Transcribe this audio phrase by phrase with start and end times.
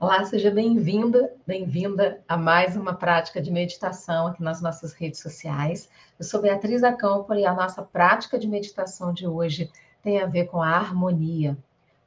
[0.00, 5.90] Olá, seja bem-vinda, bem-vinda a mais uma prática de meditação aqui nas nossas redes sociais.
[6.16, 9.68] Eu sou Beatriz Acampo e a nossa prática de meditação de hoje
[10.00, 11.58] tem a ver com a harmonia.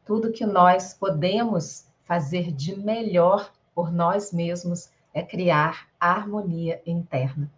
[0.06, 7.52] Tudo que nós podemos fazer de melhor por nós mesmos é criar a harmonia interna.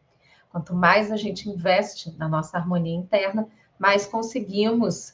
[0.50, 3.48] Quanto mais a gente investe na nossa harmonia interna,
[3.78, 5.14] mais conseguimos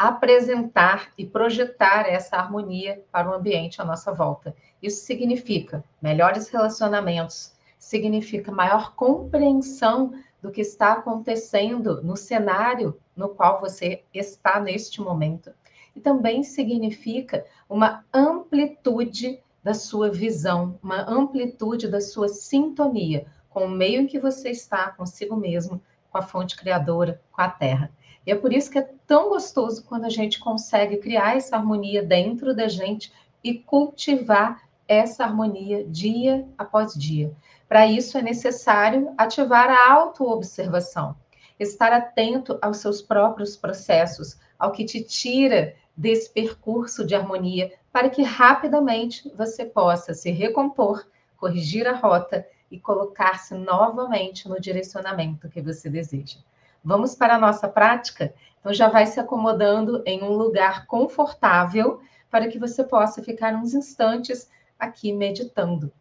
[0.00, 4.56] apresentar e projetar essa harmonia para o ambiente à nossa volta.
[4.82, 13.60] Isso significa melhores relacionamentos, significa maior compreensão do que está acontecendo no cenário no qual
[13.60, 15.52] você está neste momento.
[15.94, 23.70] E também significa uma amplitude da sua visão, uma amplitude da sua sintonia com o
[23.70, 27.92] meio em que você está, consigo mesmo, com a fonte criadora, com a terra.
[28.26, 32.02] E é por isso que é tão gostoso quando a gente consegue criar essa harmonia
[32.02, 37.32] dentro da gente e cultivar essa harmonia dia após dia.
[37.68, 41.16] Para isso é necessário ativar a autoobservação,
[41.58, 48.10] estar atento aos seus próprios processos, ao que te tira desse percurso de harmonia, para
[48.10, 51.06] que rapidamente você possa se recompor,
[51.36, 56.38] corrigir a rota e colocar-se novamente no direcionamento que você deseja.
[56.82, 58.32] Vamos para a nossa prática?
[58.58, 62.00] Então, já vai se acomodando em um lugar confortável
[62.30, 65.92] para que você possa ficar uns instantes aqui meditando.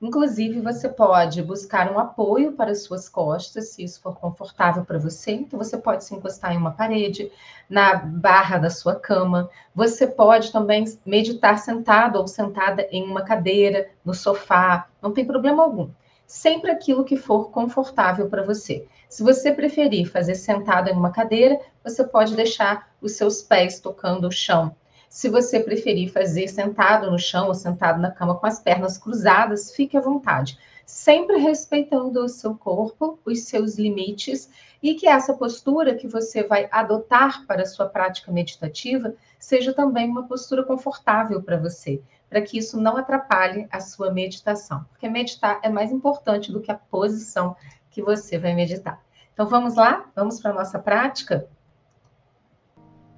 [0.00, 4.98] Inclusive, você pode buscar um apoio para as suas costas, se isso for confortável para
[4.98, 5.32] você.
[5.32, 7.30] Então, você pode se encostar em uma parede,
[7.68, 9.48] na barra da sua cama.
[9.74, 15.62] Você pode também meditar sentado ou sentada em uma cadeira, no sofá, não tem problema
[15.62, 15.90] algum
[16.30, 18.86] sempre aquilo que for confortável para você.
[19.08, 24.28] Se você preferir fazer sentado em uma cadeira, você pode deixar os seus pés tocando
[24.28, 24.76] o chão.
[25.08, 29.74] Se você preferir fazer sentado no chão ou sentado na cama com as pernas cruzadas,
[29.74, 30.56] fique à vontade,
[30.86, 34.48] sempre respeitando o seu corpo, os seus limites
[34.80, 40.08] e que essa postura que você vai adotar para a sua prática meditativa seja também
[40.08, 42.00] uma postura confortável para você,
[42.30, 46.70] para que isso não atrapalhe a sua meditação, porque meditar é mais importante do que
[46.70, 47.56] a posição
[47.90, 49.02] que você vai meditar.
[49.34, 50.08] Então vamos lá?
[50.14, 51.48] Vamos para a nossa prática?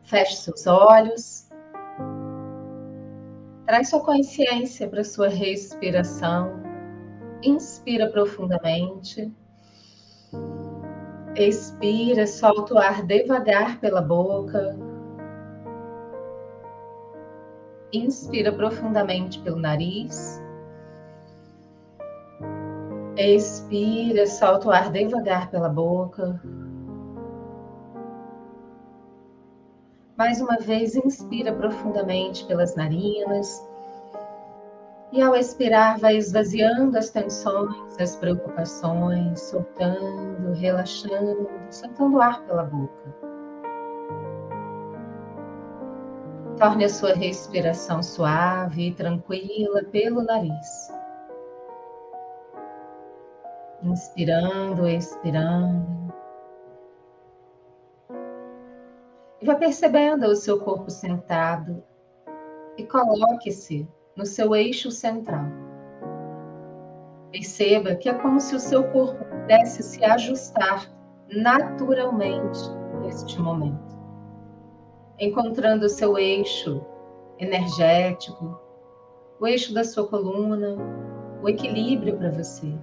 [0.03, 1.49] Feche seus olhos.
[3.67, 6.63] Traz sua consciência para a sua respiração.
[7.43, 9.31] Inspira profundamente.
[11.37, 14.77] Expira, solta o ar devagar pela boca.
[17.93, 20.43] Inspira profundamente pelo nariz.
[23.17, 26.41] Expira, solta o ar devagar pela boca.
[30.17, 33.63] Mais uma vez, inspira profundamente pelas narinas.
[35.13, 42.63] E ao expirar, vai esvaziando as tensões, as preocupações, soltando, relaxando, soltando o ar pela
[42.63, 43.42] boca.
[46.63, 50.95] Torne a sua respiração suave e tranquila pelo nariz.
[53.83, 56.15] Inspirando, expirando.
[59.41, 61.83] E vá percebendo o seu corpo sentado
[62.79, 63.85] e coloque-se
[64.15, 65.47] no seu eixo central.
[67.33, 70.89] Perceba que é como se o seu corpo pudesse se ajustar
[71.29, 72.61] naturalmente
[73.01, 74.02] neste momento
[75.23, 76.85] encontrando o seu eixo
[77.39, 78.61] energético,
[79.39, 80.77] o eixo da sua coluna,
[81.41, 82.77] o equilíbrio para você.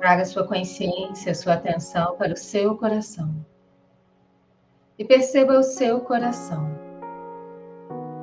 [0.00, 3.32] Traga sua consciência, sua atenção para o seu coração.
[4.98, 6.76] E perceba o seu coração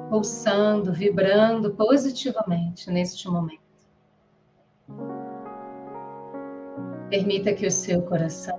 [0.09, 3.60] pulsando, vibrando positivamente neste momento.
[7.11, 8.57] Permita que o seu coração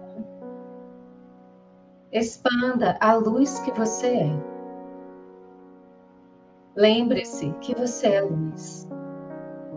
[2.12, 4.30] expanda a luz que você é.
[6.76, 8.86] Lembre-se que você é luz.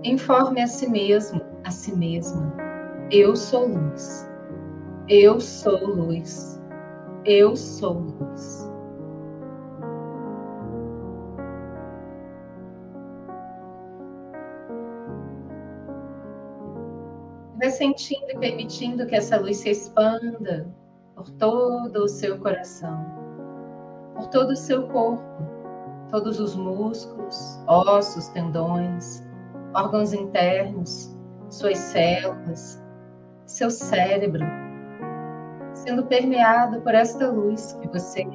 [0.04, 2.54] Informe a si mesmo, a si mesma.
[3.10, 4.30] Eu sou luz.
[5.08, 6.62] Eu sou luz.
[7.24, 8.70] Eu sou luz.
[17.58, 20.68] Vai sentindo e permitindo que essa luz se expanda
[21.16, 23.06] por todo o seu coração,
[24.14, 25.24] por todo o seu corpo,
[26.10, 29.26] todos os músculos, ossos, tendões,
[29.74, 31.16] órgãos internos,
[31.50, 32.84] suas células,
[33.46, 34.46] seu cérebro,
[35.74, 38.26] sendo permeado por esta luz que você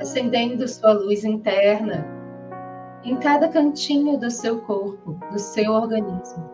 [0.00, 2.21] acendendo sua luz interna
[3.04, 6.48] em cada cantinho do seu corpo, do seu organismo.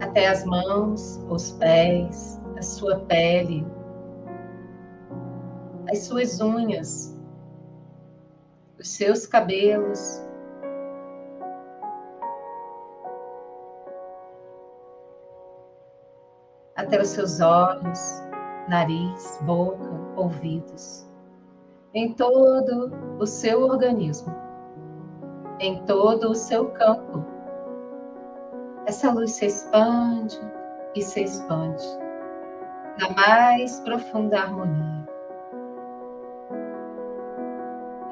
[0.00, 3.66] Até as mãos, os pés, a sua pele,
[5.90, 7.18] as suas unhas,
[8.78, 10.22] os seus cabelos.
[16.76, 18.22] Até os seus olhos,
[18.68, 21.11] nariz, boca, ouvidos,
[21.94, 24.34] em todo o seu organismo,
[25.60, 27.24] em todo o seu campo.
[28.86, 30.40] Essa luz se expande
[30.94, 31.84] e se expande
[33.00, 35.06] na mais profunda harmonia.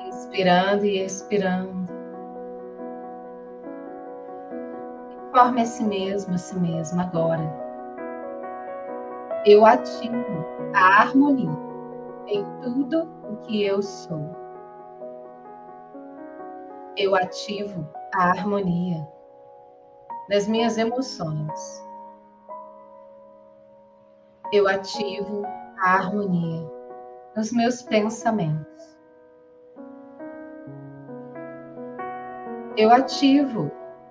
[0.06, 1.90] Inspirando e expirando.
[5.28, 7.70] Informe a si mesmo, a si mesmo agora
[9.46, 10.44] eu ativo
[10.74, 11.50] a harmonia
[12.26, 14.36] em tudo o que eu sou.
[16.96, 19.06] Eu ativo a harmonia
[20.28, 21.84] nas minhas emoções.
[24.52, 25.44] Eu ativo
[25.78, 26.68] a harmonia
[27.36, 28.98] nos meus pensamentos.
[32.76, 33.70] Eu ativo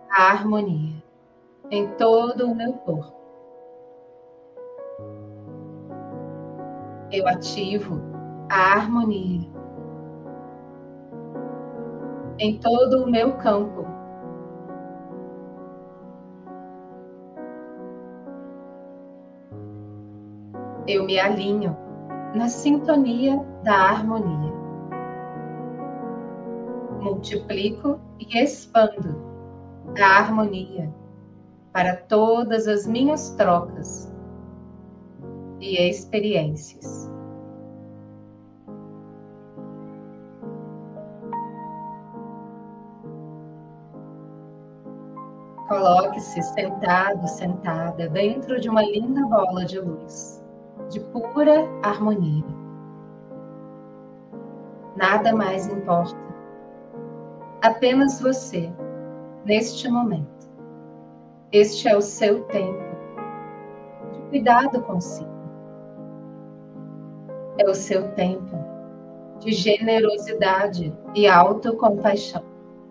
[0.09, 1.03] a harmonia
[1.69, 3.19] em todo o meu corpo.
[7.11, 7.99] eu ativo
[8.49, 9.59] a harmonia
[12.39, 13.85] em todo o meu campo.
[20.87, 21.77] Eu me alinho
[22.33, 24.53] na sintonia da harmonia.
[27.01, 29.29] Multiplico e expando
[30.01, 30.93] a harmonia
[31.73, 34.11] para todas as minhas trocas
[35.59, 37.18] e experiências.
[45.79, 50.43] Coloque-se sentado, sentada, dentro de uma linda bola de luz,
[50.89, 52.43] de pura harmonia.
[54.97, 56.19] Nada mais importa.
[57.61, 58.69] Apenas você,
[59.45, 60.49] neste momento.
[61.53, 62.83] Este é o seu tempo
[64.11, 65.29] de cuidado consigo
[67.57, 68.55] é o seu tempo
[69.39, 72.43] de generosidade e autocompaixão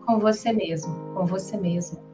[0.06, 2.07] com você mesmo, com você mesmo.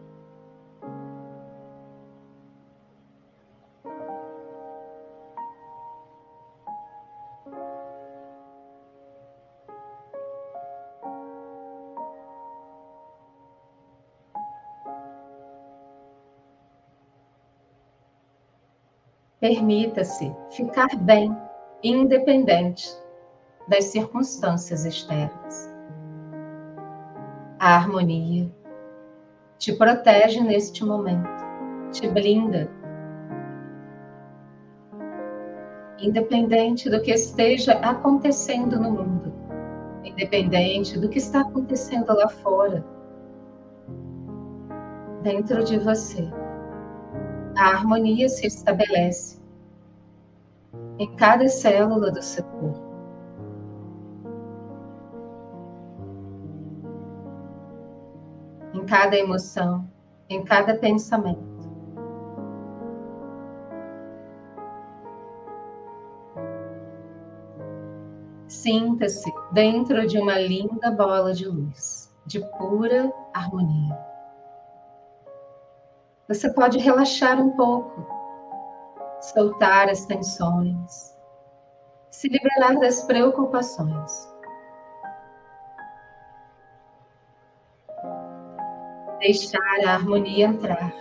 [19.44, 21.30] Permita-se ficar bem
[21.82, 22.88] independente
[23.68, 25.70] das circunstâncias externas.
[27.58, 28.50] A harmonia
[29.58, 31.28] te protege neste momento,
[31.92, 32.70] te blinda.
[35.98, 39.30] Independente do que esteja acontecendo no mundo,
[40.04, 42.82] independente do que está acontecendo lá fora,
[45.22, 46.32] dentro de você,
[47.56, 49.40] a harmonia se estabelece
[50.98, 52.94] em cada célula do seu corpo.
[58.72, 59.88] Em cada emoção,
[60.28, 61.54] em cada pensamento.
[68.48, 74.13] Sinta-se dentro de uma linda bola de luz, de pura harmonia.
[76.28, 78.14] Você pode relaxar um pouco
[79.20, 81.16] soltar as tensões,
[82.10, 84.32] se liberar das preocupações.
[89.18, 90.92] Deixar a harmonia entrar,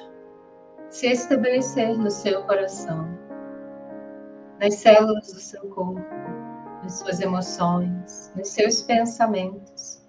[0.89, 3.07] se estabelecer no seu coração,
[4.59, 6.01] nas células do seu corpo,
[6.81, 10.05] nas suas emoções, nos seus pensamentos,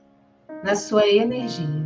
[0.63, 1.84] na sua energia.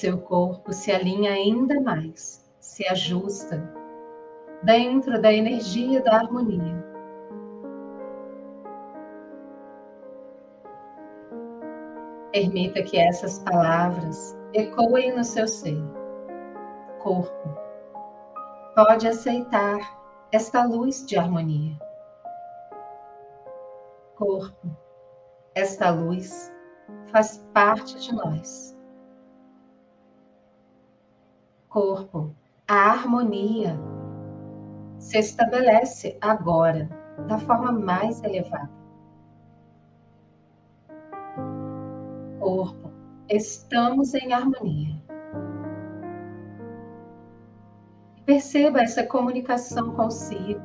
[0.00, 3.62] Seu corpo se alinha ainda mais, se ajusta
[4.62, 6.82] dentro da energia da harmonia.
[12.32, 15.76] Permita que essas palavras ecoem no seu ser.
[17.02, 17.54] Corpo,
[18.74, 19.80] pode aceitar
[20.32, 21.76] esta luz de harmonia.
[24.16, 24.66] Corpo,
[25.54, 26.50] esta luz
[27.12, 28.79] faz parte de nós.
[31.70, 32.34] Corpo,
[32.66, 33.78] a harmonia
[34.98, 36.90] se estabelece agora
[37.28, 38.68] da forma mais elevada.
[42.40, 42.90] Corpo,
[43.28, 45.00] estamos em harmonia.
[48.26, 50.60] Perceba essa comunicação consigo,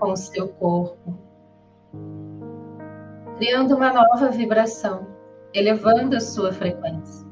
[0.00, 1.16] com o seu corpo,
[3.36, 5.06] criando uma nova vibração,
[5.52, 7.23] elevando a sua frequência.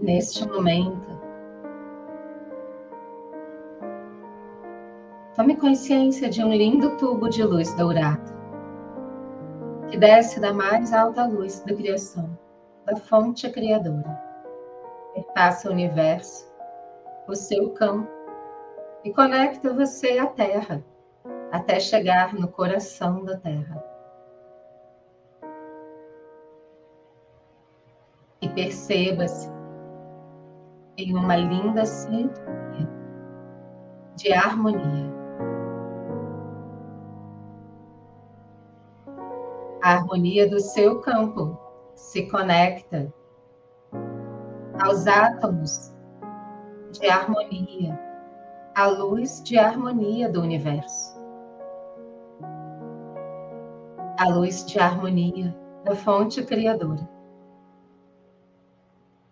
[0.00, 1.20] Neste momento,
[5.36, 8.30] Tome consciência de um lindo tubo de luz dourado
[9.88, 12.38] que desce da mais alta luz da criação,
[12.84, 14.20] da fonte criadora.
[15.14, 16.50] Perpassa o universo,
[17.26, 18.08] o seu campo
[19.02, 20.84] e conecta você à Terra,
[21.50, 23.84] até chegar no coração da Terra.
[28.40, 29.59] E perceba-se
[31.00, 32.88] em uma linda sintonia
[34.16, 35.10] de harmonia.
[39.82, 41.58] A harmonia do seu campo
[41.94, 43.12] se conecta
[44.78, 45.94] aos átomos
[46.92, 47.98] de harmonia,
[48.74, 51.18] à luz de harmonia do universo.
[54.18, 57.08] A luz de harmonia da fonte criadora.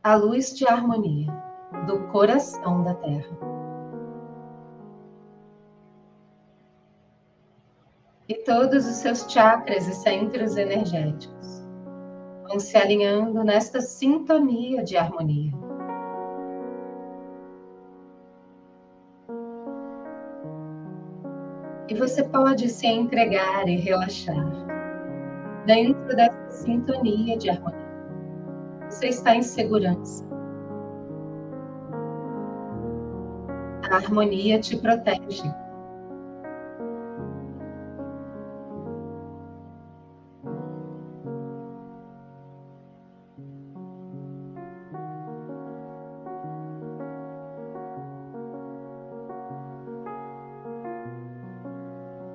[0.02, 1.47] A luz de harmonia
[1.86, 3.58] do coração da Terra.
[8.28, 11.66] e todos os seus chakras e centros energéticos
[12.46, 15.52] vão se alinhando nesta sintonia de harmonia.
[21.88, 24.46] E você pode se entregar e relaxar
[25.64, 27.88] dentro dessa sintonia de harmonia.
[28.90, 30.37] Você está em segurança.
[33.90, 35.50] A harmonia te protege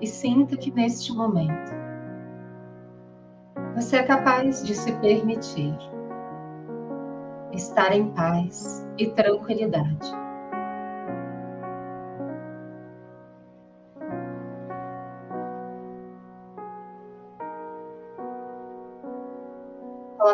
[0.01, 1.71] e sinta que neste momento
[3.75, 5.77] você é capaz de se permitir
[7.53, 10.22] estar em paz e tranquilidade.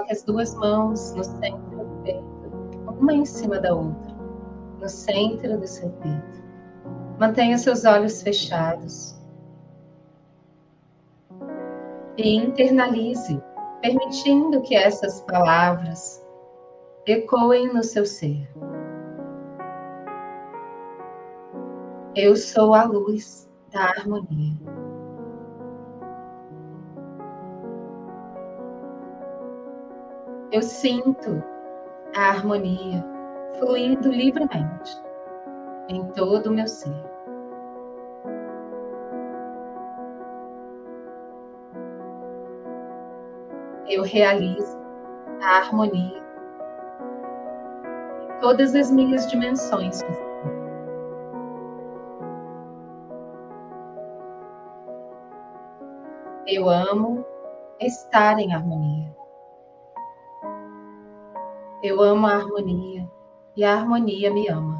[0.10, 2.50] Coloque as duas mãos no centro do peito,
[3.00, 4.16] uma em cima da outra,
[4.80, 6.44] no centro do seu peito.
[7.20, 9.16] Mantenha seus olhos fechados
[12.18, 13.42] e internalize,
[13.82, 16.26] permitindo que essas palavras
[17.06, 18.50] ecoem no seu ser.
[22.16, 24.89] Eu sou a luz da harmonia.
[30.52, 31.44] Eu sinto
[32.16, 33.06] a harmonia
[33.60, 34.98] fluindo livremente
[35.88, 37.10] em todo o meu ser.
[43.90, 44.78] eu realizo
[45.42, 46.24] a harmonia
[48.22, 50.00] em todas as minhas dimensões.
[56.46, 57.26] Eu amo
[57.80, 59.19] estar em harmonia.
[61.82, 63.10] Eu amo a harmonia
[63.56, 64.78] e a harmonia me ama.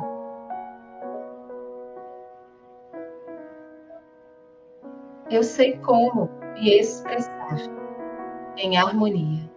[5.32, 7.58] Eu sei como me expressar
[8.58, 9.50] em harmonia.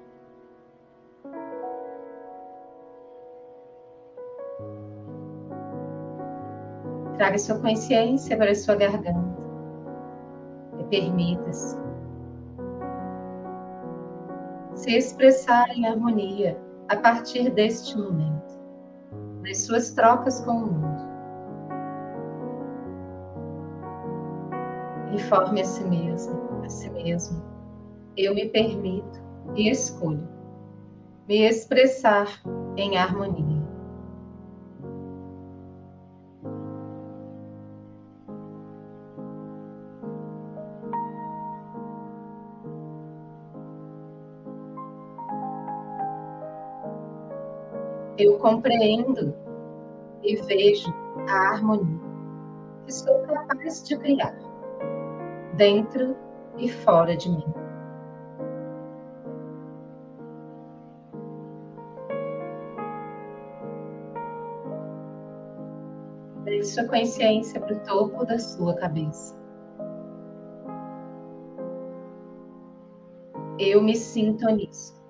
[7.17, 9.43] Traga sua consciência para a sua garganta
[10.79, 11.77] e permita-se
[14.75, 16.57] se expressar em harmonia
[16.93, 18.61] a partir deste momento,
[19.41, 21.03] nas suas trocas com o mundo.
[25.15, 27.43] Informe a si mesmo, a si mesmo
[28.15, 29.23] eu me permito
[29.57, 30.29] e escolho
[31.27, 32.29] me expressar
[32.77, 33.52] em harmonia.
[48.43, 49.33] Compreendo
[50.21, 50.93] e vejo
[51.29, 52.01] a harmonia
[52.85, 54.37] que sou capaz de criar
[55.55, 56.17] dentro
[56.59, 57.45] e fora de mim.
[66.45, 69.41] Deixe sua consciência para o topo da sua cabeça.
[73.59, 75.01] Eu me sintonizo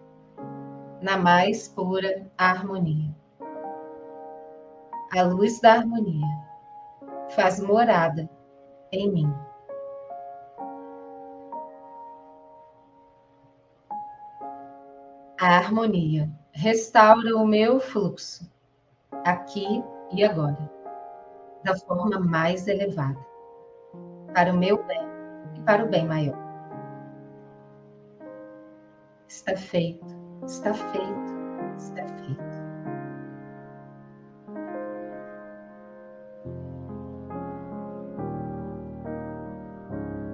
[1.02, 3.12] na mais pura harmonia.
[5.14, 6.26] A luz da harmonia
[7.37, 8.26] faz morada
[8.90, 9.35] em mim.
[15.38, 18.50] A harmonia restaura o meu fluxo,
[19.23, 20.71] aqui e agora,
[21.62, 23.21] da forma mais elevada,
[24.33, 25.07] para o meu bem
[25.54, 26.38] e para o bem maior.
[29.28, 30.07] Está feito,
[30.47, 31.33] está feito,
[31.76, 32.51] está feito.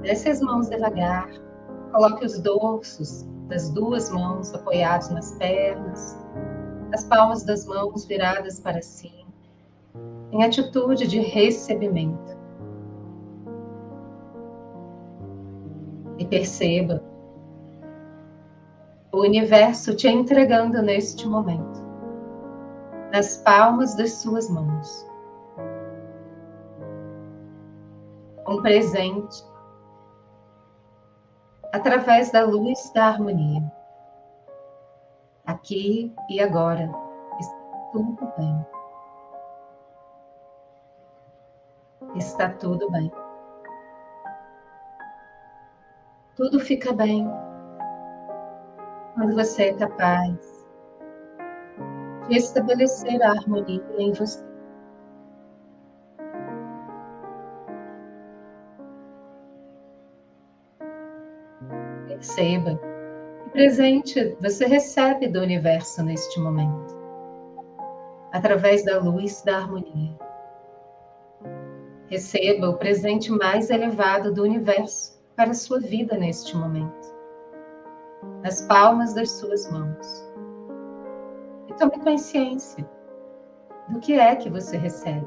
[0.08, 1.28] Desce as mãos devagar,
[1.92, 6.16] coloque os dorsos das duas mãos apoiados nas pernas,
[6.94, 9.28] as palmas das mãos viradas para cima,
[10.32, 12.38] em atitude de recebimento.
[16.16, 17.02] E perceba
[19.12, 21.84] o universo te entregando neste momento,
[23.12, 25.06] nas palmas das suas mãos.
[28.48, 29.46] Um presente
[31.72, 33.62] através da luz da harmonia.
[35.46, 36.90] Aqui e agora
[37.40, 37.56] está
[37.92, 38.66] tudo bem.
[42.16, 43.10] Está tudo bem.
[46.36, 47.28] Tudo fica bem
[49.14, 50.66] quando você é capaz
[52.28, 54.47] de estabelecer a harmonia em você.
[62.38, 62.80] Perceba
[63.42, 66.96] que presente você recebe do universo neste momento,
[68.32, 70.16] através da luz da harmonia.
[72.06, 77.18] Receba o presente mais elevado do universo para a sua vida neste momento
[78.44, 80.32] nas palmas das suas mãos.
[81.66, 82.88] E tome consciência
[83.88, 85.26] do que é que você recebe.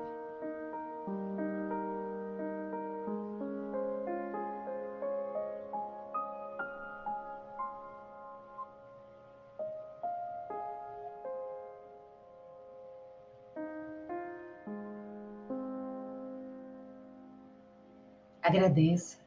[18.51, 19.17] Agradeça.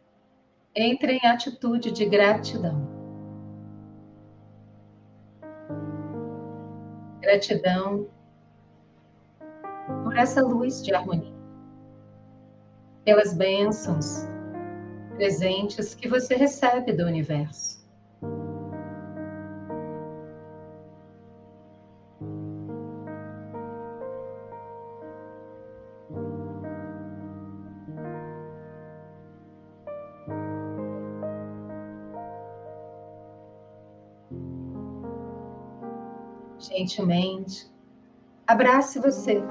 [0.77, 2.87] Entre em atitude de gratidão.
[7.23, 8.07] Gratidão
[10.03, 11.33] por essa luz de harmonia,
[13.03, 14.27] pelas bênçãos
[15.17, 17.84] presentes que você recebe do universo.
[36.85, 37.73] Gentilmente.
[38.47, 39.43] Abrace você.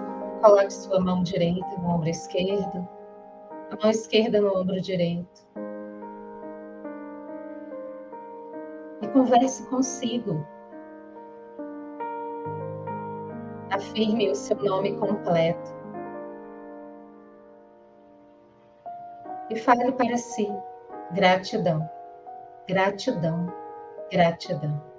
[0.42, 2.88] Coloque sua mão direita no ombro esquerdo,
[3.72, 5.48] a mão esquerda no ombro direito.
[9.02, 10.46] E converse consigo.
[13.72, 15.74] Afirme o seu nome completo.
[19.50, 20.48] E fale para si:
[21.14, 21.90] gratidão,
[22.68, 23.48] gratidão,
[24.12, 24.93] gratidão.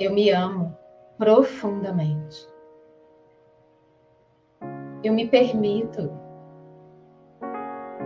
[0.00, 0.76] Eu me amo
[1.18, 2.48] profundamente.
[5.04, 6.10] Eu me permito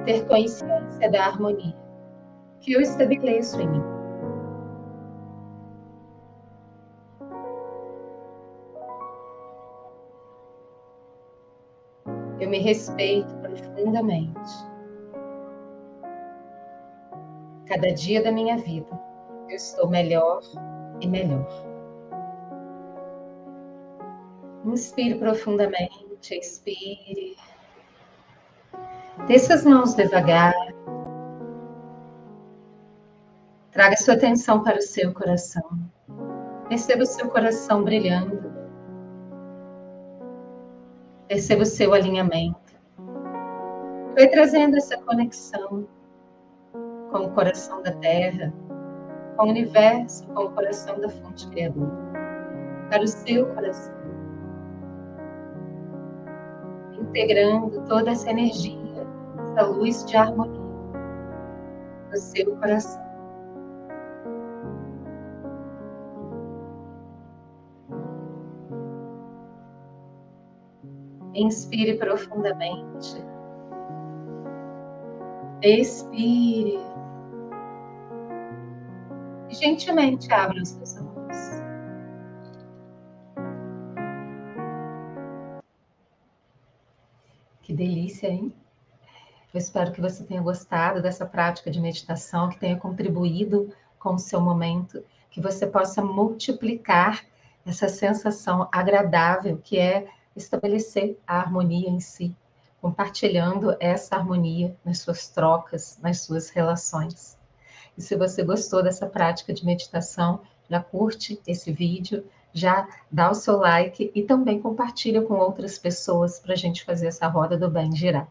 [0.05, 1.77] ter consciência da harmonia
[2.61, 3.83] que eu estabeleço em mim.
[12.41, 14.51] Eu me respeito profundamente.
[17.67, 19.01] Cada dia da minha vida
[19.49, 20.41] eu estou melhor
[21.01, 21.76] e melhor.
[24.67, 27.37] Inspire profundamente, expire.
[29.29, 30.55] Desça as mãos devagar.
[33.71, 35.63] Traga sua atenção para o seu coração.
[36.69, 38.53] Perceba o seu coração brilhando.
[41.29, 42.75] Perceba o seu alinhamento.
[44.15, 45.87] Vai trazendo essa conexão
[47.13, 48.53] com o coração da terra,
[49.37, 51.93] com o universo, com o coração da fonte criadora,
[52.91, 53.95] para o seu coração,
[57.17, 59.07] integrando toda essa energia,
[59.43, 60.61] essa luz de harmonia
[62.11, 63.07] no seu coração.
[71.35, 73.25] Inspire profundamente.
[75.63, 76.79] Expire.
[79.49, 81.66] E gentilmente abra os seus olhos.
[87.67, 88.55] Que delícia, hein?
[89.53, 94.19] Eu espero que você tenha gostado dessa prática de meditação, que tenha contribuído com o
[94.21, 97.27] seu momento, que você possa multiplicar
[97.67, 102.37] essa sensação agradável que é estabelecer a harmonia em si,
[102.81, 107.37] compartilhando essa harmonia nas suas trocas, nas suas relações.
[107.99, 112.25] E se você gostou dessa prática de meditação, já curte esse vídeo,
[112.57, 117.09] já dá o seu like e também compartilha com outras pessoas para a gente fazer
[117.09, 118.27] essa roda do bem girar.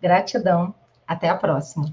[0.00, 0.72] Gratidão,
[1.06, 1.92] até a próxima.